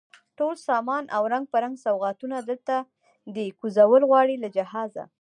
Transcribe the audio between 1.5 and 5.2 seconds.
په رنګ سوغاتونه، دلته دی کوزول غواړي له جهازه